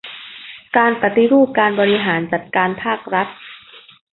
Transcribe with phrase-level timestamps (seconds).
[0.77, 3.27] การปฏิรูปการบริหารจัดการภาครัฐ